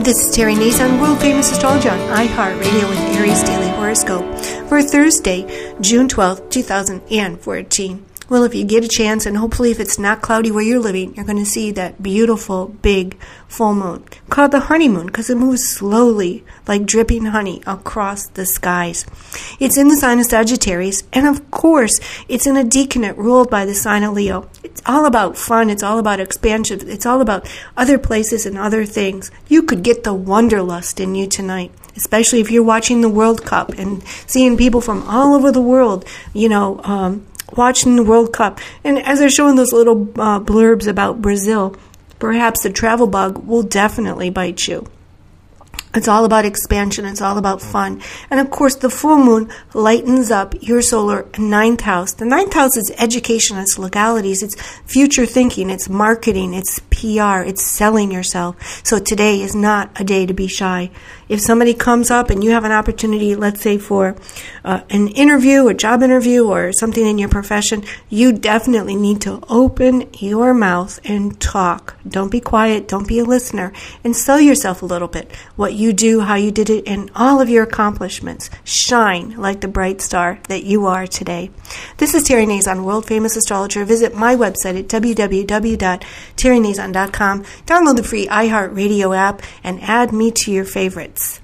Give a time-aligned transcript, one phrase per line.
[0.00, 4.24] This is Terry Nazon, world famous astrologer on iHeartRadio with Aries Daily Horoscope
[4.66, 8.09] for Thursday, June 12th, 2014.
[8.30, 11.16] Well, if you get a chance, and hopefully if it's not cloudy where you're living,
[11.16, 13.18] you're going to see that beautiful, big
[13.48, 19.04] full moon called the honeymoon because it moves slowly like dripping honey across the skies.
[19.58, 21.98] It's in the sign of Sagittarius, and of course,
[22.28, 24.48] it's in a decanate ruled by the sign of Leo.
[24.62, 28.86] It's all about fun, it's all about expansion, it's all about other places and other
[28.86, 29.32] things.
[29.48, 33.70] You could get the wanderlust in you tonight especially if you're watching the World Cup
[33.70, 37.26] and seeing people from all over the world, you know, um,
[37.56, 38.60] watching the World Cup.
[38.84, 41.76] And as they're showing those little uh, blurbs about Brazil,
[42.18, 44.86] perhaps the travel bug will definitely bite you.
[45.92, 47.04] It's all about expansion.
[47.04, 48.00] It's all about fun.
[48.30, 52.12] And of course, the full moon lightens up your solar ninth house.
[52.12, 54.54] The ninth house is education, it's legalities, it's
[54.86, 58.84] future thinking, it's marketing, it's PR, it's selling yourself.
[58.84, 60.90] So today is not a day to be shy.
[61.30, 64.16] If somebody comes up and you have an opportunity, let's say for
[64.64, 69.42] uh, an interview, a job interview, or something in your profession, you definitely need to
[69.48, 71.96] open your mouth and talk.
[72.06, 72.88] Don't be quiet.
[72.88, 73.72] Don't be a listener
[74.04, 75.30] and sell yourself a little bit.
[75.56, 78.50] What you do, how you did it, and all of your accomplishments.
[78.64, 81.50] Shine like the bright star that you are today.
[82.00, 83.84] This is Terry Nazon, world famous astrologer.
[83.84, 87.44] Visit my website at www.terrynazon.com.
[87.66, 91.42] Download the free iHeartRadio app and add me to your favorites.